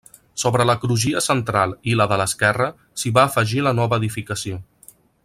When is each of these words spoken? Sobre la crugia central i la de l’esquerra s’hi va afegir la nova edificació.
Sobre 0.43 0.63
la 0.69 0.75
crugia 0.85 1.21
central 1.25 1.75
i 1.93 1.95
la 2.01 2.09
de 2.13 2.19
l’esquerra 2.23 2.71
s’hi 3.03 3.15
va 3.19 3.29
afegir 3.33 3.63
la 3.69 3.75
nova 3.81 4.01
edificació. 4.03 4.63